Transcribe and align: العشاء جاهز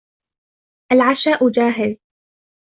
العشاء 0.91 1.49
جاهز 1.49 1.97